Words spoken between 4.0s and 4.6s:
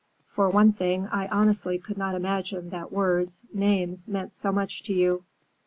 meant so